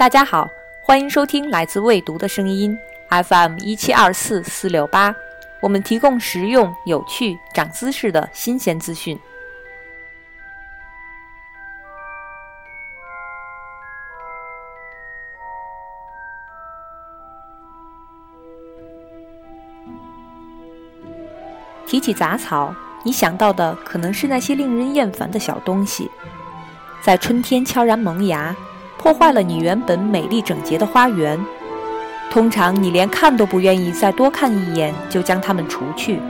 [0.00, 0.48] 大家好，
[0.80, 2.74] 欢迎收听来自未读的声音
[3.10, 5.14] FM 一七二四四六八，
[5.60, 9.20] 我们提供实用、有趣、长姿势的新鲜资讯。
[21.86, 22.74] 提起杂草，
[23.04, 26.10] 你想到的可能是那些令人厌烦的小东西，
[27.02, 28.56] 在春天悄然萌芽。
[29.00, 31.40] 破坏了你原本美丽整洁的花园。
[32.30, 36.20] 通常你连看都不愿意再多看一眼，就将它们除去。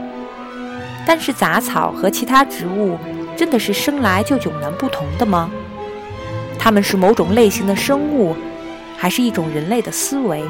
[1.05, 2.97] 但是杂草和其他植物
[3.35, 5.51] 真的是生来就迥然不同的吗？
[6.57, 8.37] 它们是某种类型的生物，
[8.95, 10.41] 还是一种人类的思维？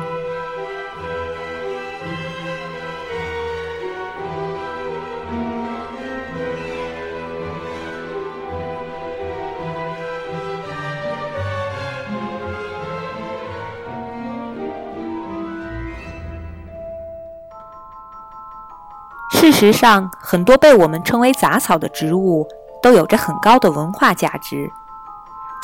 [19.42, 22.48] 事实上，很多被我们称为杂草的植物
[22.80, 24.70] 都有着很高的文化价值。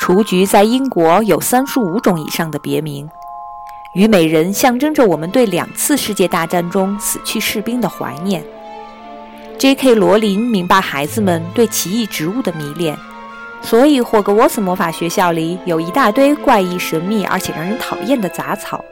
[0.00, 3.08] 雏菊在英国有三十五种以上的别名。
[3.94, 8.44] 虞美人象征着我们对两次世界大战中死去士兵的怀念。
[9.58, 9.94] J.K.
[9.94, 12.98] 罗琳明白孩子们对奇异植物的迷恋，
[13.62, 18.84] 所以霍格沃茨魔法学校里有一大堆怪异、神秘而且让人讨厌的杂草。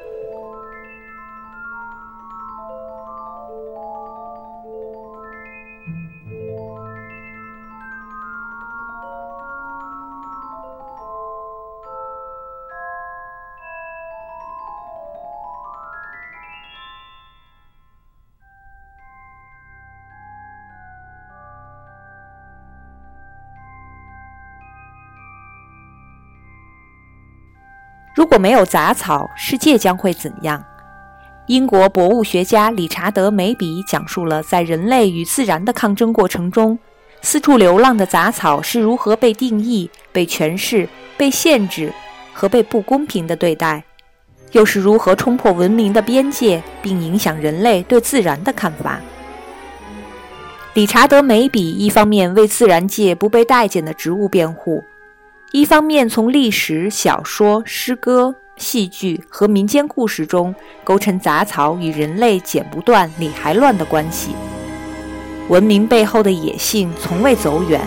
[28.17, 30.65] 如果没有杂草，世界将会怎样？
[31.49, 36.79] 英国博物学家理查德·梅比讲述了在人类与自然的抗争过程中，
[37.21, 40.89] 四处流浪的杂草是如何被定义、被诠释、
[41.19, 41.93] 被限制
[42.33, 43.85] 和被不公平的对待，
[44.53, 48.99] 又是如何冲破文明的边界，并影响人类对自然的看法。
[50.73, 54.83] 理查德·梅比一方面为自然界不被待见的植物辩护。
[55.53, 60.53] 一方面，从历史、小说、诗歌、戏剧和民间故事中
[60.83, 64.35] 勾成杂草与人类剪不断、理还乱的关系。
[65.49, 67.81] 文明背后的野性从未走远。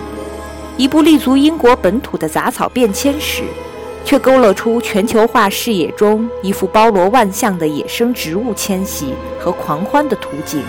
[0.78, 3.44] 一部立足英国本土的杂草变迁史，
[4.06, 10.64] 却勾勒出全球化视野中一幅包罗万象的野生植物迁徙和狂欢的图景。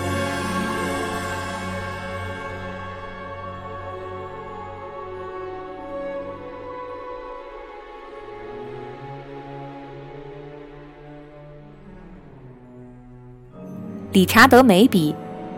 [14.13, 15.15] 理查德·梅比，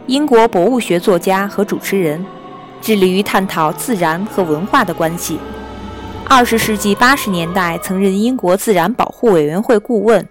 [0.06, 2.22] 英国博物学作家和主持人，
[2.82, 5.38] 致力于探讨自然和文化的关系。
[6.28, 10.28] 二十世纪八十年代曾任英国自然保护委员会顾问，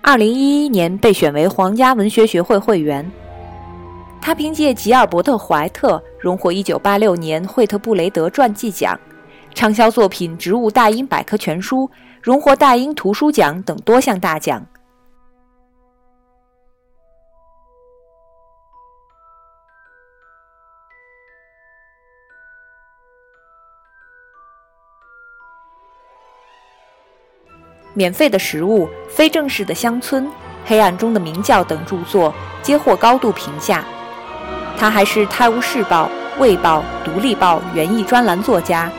[0.00, 3.10] 二零一一年被选为皇家文学学会会员。
[4.20, 8.96] 他凭借吉尔伯特·怀特荣获一九八六年惠特布雷德传记奖，
[9.52, 11.78] 畅销作品《植物大英百科全书》
[12.22, 14.64] 荣获大英图书奖等多项大奖。
[27.94, 30.28] 免费的食物、非正式的乡村、
[30.64, 32.32] 黑暗中的鸣叫等著作
[32.62, 33.84] 皆获高度评价。
[34.76, 36.10] 他还是《泰晤士报》
[36.40, 38.90] 《卫报》《独立报》园艺专栏作家，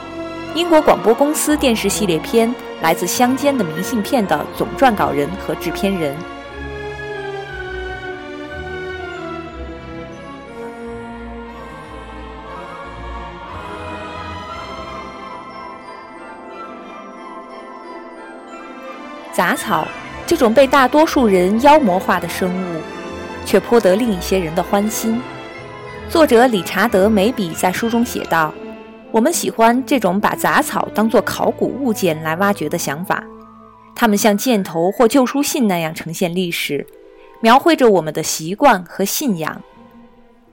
[0.55, 2.49] 英国广播公司电视系列片
[2.81, 6.15] 《来自乡间的明信片》的总撰稿人和制片人。
[19.39, 19.87] 杂草
[20.27, 22.81] 这种被大多数人妖魔化的生物，
[23.45, 25.21] 却颇得另一些人的欢心。
[26.09, 28.53] 作者理查德·梅比在书中写道
[29.11, 33.23] ：“我们喜欢这种把杂草当作考古物件来挖掘的想法，
[33.95, 36.85] 它们像箭头或旧书信那样呈现历史，
[37.39, 39.61] 描绘着我们的习惯和信仰。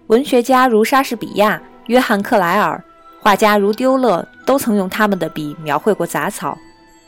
[0.07, 2.81] 文学家如莎士比亚、约翰·克莱尔，
[3.21, 6.57] 画家如丢勒，都曾用他们的笔描绘过杂草。”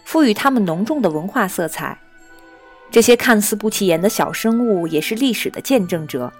[0.09, 1.99] 赋予他们浓重的文化色彩。
[2.91, 6.33] 这些看似不起眼的小生物也是历史的见证者，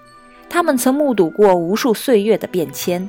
[0.49, 3.07] 他们曾目睹过无数岁月的变迁。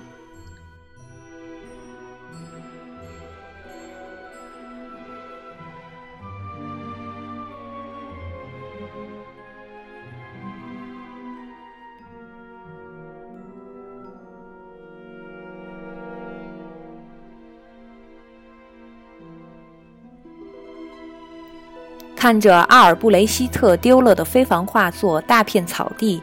[22.21, 26.19] 看着阿尔布雷希特丢了的非凡画作《大片草地》，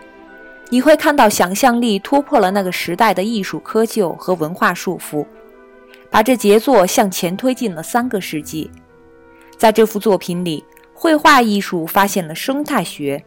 [0.69, 5.25] 你会看到想象力突破了那个时代的艺术窠臼和文化束缚，
[6.11, 8.69] 把这杰作向前推进了三个世纪。
[9.57, 10.63] 在这幅作品里，
[10.93, 13.25] 绘画艺术发现了生态学。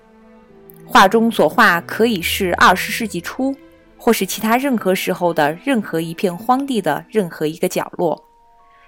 [0.86, 3.52] 画中所画可以是二十世纪初，
[3.96, 8.29] 或是其他任何时候的任何一片荒地的任何一个角落。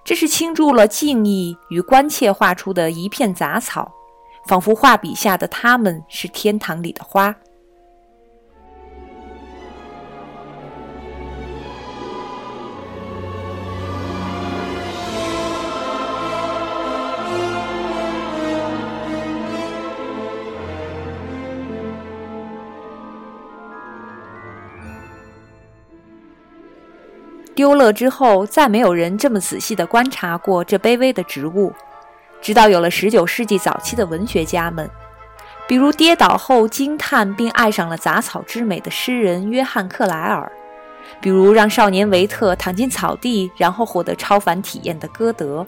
[0.05, 3.91] 这是倾注了敬意与关切画出的一片杂草，
[4.47, 7.35] 仿佛画笔下的他们是天堂里的花。
[27.63, 31.73] 丢了之后，再没有人这么仔细地观察过这卑微的植物，
[32.41, 34.91] 直到有了19世纪早期的文学家们，
[35.69, 40.51] 比如跌倒后惊叹并爱上了杂草之美的诗人约翰·克莱尔，
[41.21, 45.65] 比如让少年维特躺进草地然后获得超凡体验的歌德。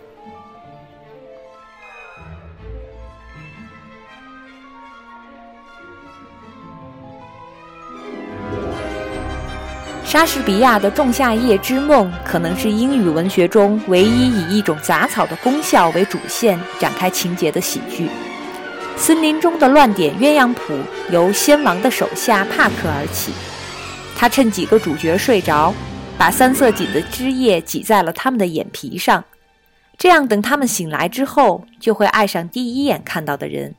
[10.15, 18.09] 莎士比亚的《仲夏夜之梦》可能是英语文学中唯一以一种杂草的功效为主线展开情节的喜剧。
[18.97, 20.73] 森林中的乱点鸳鸯谱
[21.11, 23.33] 由先王的手下帕克而起，
[24.15, 25.75] 他趁几个主角睡着，
[26.17, 29.25] 把三色堇的汁液挤在了他们的眼皮上，
[29.99, 33.75] 这样等他们醒来之后，就会爱上第一眼看到的人。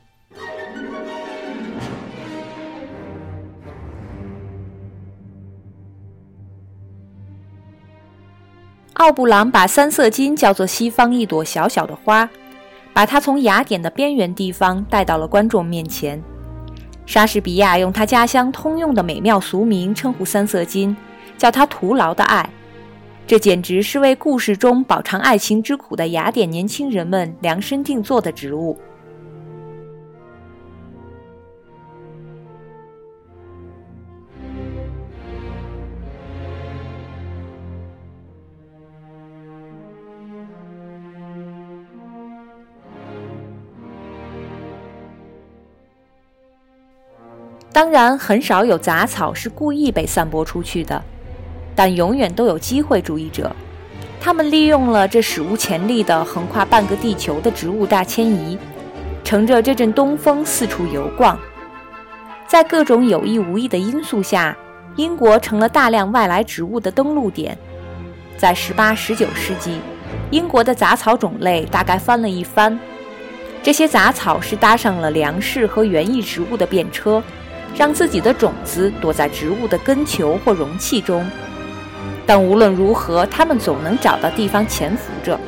[8.96, 12.26] 奥布朗把三色金叫做西方一朵小小的花，
[12.94, 16.22] 把它从雅典的边缘地方带到了观众面前。
[17.04, 20.96] 莎士比亚用他家乡通用的美妙俗名称呼三色金，
[21.36, 22.48] 叫它“徒劳的爱”。
[23.26, 28.78] 这简直是为故事中饱尝爱情之苦的雅典年轻人们量身定做的植物。
[47.76, 51.04] 当然，很少有杂草是故意被散播出去的，
[51.74, 53.54] 但永远都有机会主义者。
[54.18, 58.56] 他们利用了这史无前例的横跨半个地球的植物大迁移，
[59.22, 61.38] 乘着这阵东风四处游逛。
[62.46, 64.56] 在各种有意无意的因素下，
[64.96, 67.58] 英国成了大量外来植物的登陆点。
[68.38, 69.78] 在十八、十九世纪，
[70.30, 72.80] 英国的杂草种类大概翻了一番。
[73.62, 77.22] 这些杂草是搭上了粮食和园艺植物的便车。
[77.76, 81.28] 让自己的种子躲在植物的根球或容器中，
[82.24, 85.38] 但无论如何，它们总能找到地方潜伏着。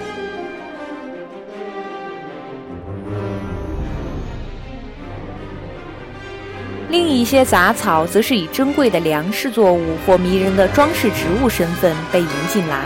[6.90, 12.84] 另一些杂草则是以珍贵的粮食作物或迷人的装饰植物身份被引进来，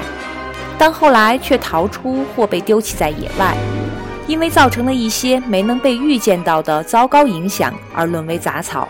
[0.79, 3.57] 但后来却逃出或被丢弃在野外，
[4.27, 8.89] 因为造成了一些没能被预见到的糟糕影响而沦为杂草。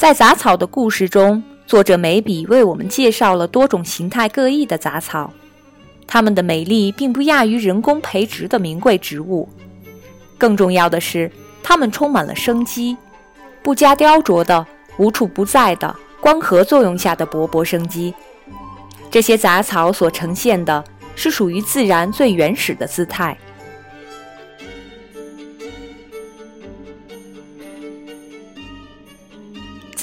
[0.00, 5.30] 在杂草的故事中，作者梅比为我们介绍了多种形态各异的杂草，
[6.06, 9.46] 它们的美丽并不亚于人工培植的名贵植物。
[10.38, 11.30] 更重要的是，
[11.62, 12.96] 它们充满了生机，
[13.62, 14.66] 不加雕琢的、
[14.96, 18.14] 无处不在的光合作用下的勃勃生机。
[19.10, 20.82] 这些杂草所呈现的
[21.14, 23.36] 是属于自然最原始的姿态。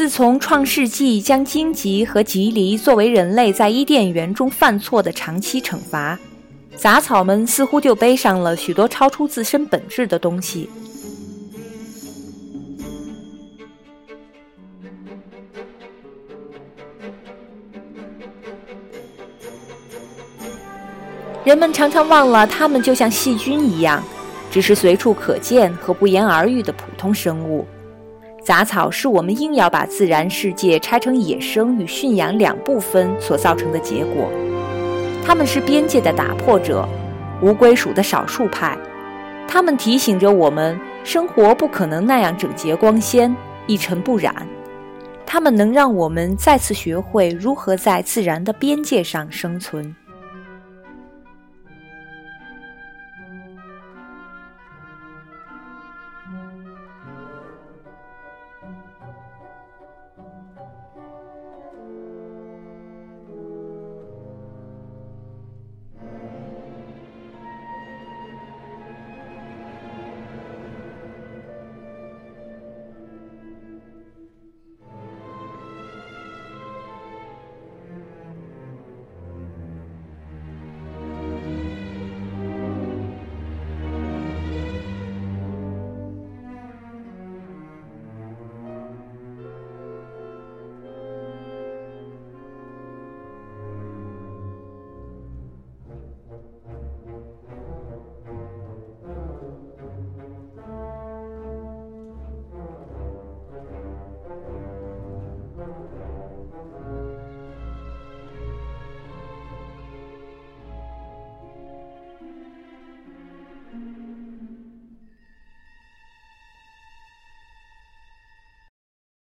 [0.10, 6.18] 从《创世纪》将荆棘和棘藜作为人类在伊甸园中犯错的长期惩罚，
[6.76, 10.70] 杂草们似乎就背上了许多超出自身本质的东西。
[21.44, 24.04] 人们常常忘了，它们就像细菌一样，
[24.52, 27.66] 只是随处可见和不言而喻的普通生物。
[28.48, 34.32] 杂草是我们硬要把自然世界拆成野生与驯养两部分所造成的结果。
[35.22, 36.88] 它们是边界的打破者，
[37.42, 38.78] 无归属的少数派。
[39.50, 43.36] 它们提醒着我们，生活不可能那样整洁光鲜、
[43.66, 44.34] 一尘不染。
[45.26, 49.94] 它们能让我们再次学会如何在自然的边界上生存。